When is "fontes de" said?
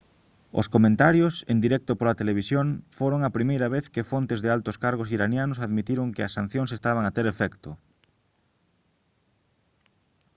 4.11-4.49